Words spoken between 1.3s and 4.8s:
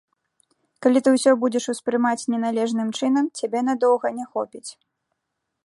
будзеш успрымаць неналежным чынам, цябе надоўга не хопіць.